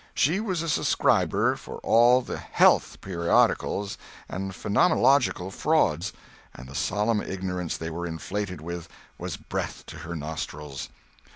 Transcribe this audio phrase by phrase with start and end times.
[0.15, 6.11] She was a subscriber for all the "Health" periodicals and phrenological frauds;
[6.55, 8.87] and the solemn ignorance they were inflated with
[9.19, 10.89] was breath to her nostrils.